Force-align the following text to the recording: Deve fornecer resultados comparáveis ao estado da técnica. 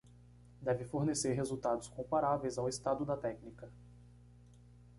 Deve 0.59 0.83
fornecer 0.83 1.33
resultados 1.35 1.87
comparáveis 1.87 2.57
ao 2.57 2.67
estado 2.67 3.05
da 3.05 3.15
técnica. 3.15 3.71